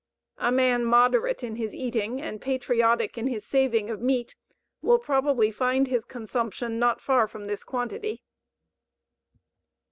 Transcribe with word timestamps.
A 0.39 0.51
man 0.51 0.83
moderate 0.83 1.43
in 1.43 1.57
his 1.57 1.75
eating 1.75 2.19
and 2.19 2.41
patriotic 2.41 3.19
in 3.19 3.27
his 3.27 3.45
saving 3.45 3.91
of 3.91 4.01
meat 4.01 4.33
will 4.81 4.97
probably 4.97 5.51
find 5.51 5.85
his 5.85 6.05
consumption 6.05 6.79
not 6.79 6.99
far 6.99 7.27
from 7.27 7.45
this 7.45 7.63
quantity. 7.63 8.23